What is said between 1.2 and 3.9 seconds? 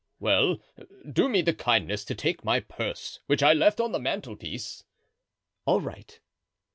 me the kindness to take my purse, which I left